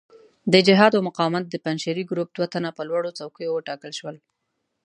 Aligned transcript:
د 0.53 0.55
جهاد 0.67 0.91
او 0.97 1.01
مقاومت 1.09 1.43
د 1.49 1.55
پنجشیري 1.65 2.03
ګروپ 2.11 2.29
دوه 2.33 2.47
تنه 2.53 2.69
په 2.77 2.81
لوړو 2.89 3.15
څوکیو 3.19 3.53
وټاکل 3.55 3.91
شول. 3.99 4.15